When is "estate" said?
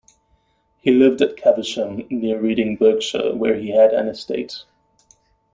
4.07-4.63